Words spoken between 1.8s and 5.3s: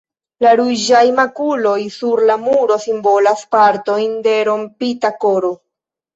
sur la muro simbolas partojn de rompita